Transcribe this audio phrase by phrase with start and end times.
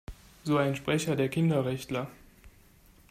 [0.45, 2.09] So ein Sprecher der Kinderrechtler.